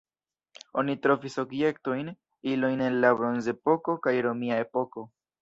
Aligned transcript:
Oni 0.81 0.95
trovis 1.03 1.37
objektojn, 1.43 2.09
ilojn 2.55 2.81
el 2.87 2.99
la 3.05 3.13
bronzepoko 3.21 3.97
kaj 4.09 4.17
romia 4.31 4.61
epoko. 4.67 5.07